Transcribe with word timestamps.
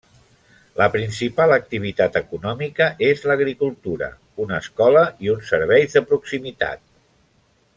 La 0.77 0.85
principal 0.93 1.51
activitat 1.57 2.17
econòmica 2.21 2.87
és 3.09 3.21
l'agricultura, 3.31 4.09
una 4.47 4.57
escola 4.65 5.05
i 5.27 5.33
uns 5.35 5.53
serveis 5.55 5.95
de 5.99 6.05
proximitat. 6.15 6.83